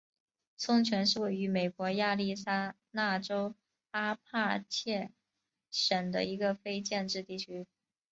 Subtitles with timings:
[0.57, 3.53] 松泉是位于美国亚利桑那州
[3.91, 5.09] 阿帕契
[5.69, 7.67] 县的一个非建制地区。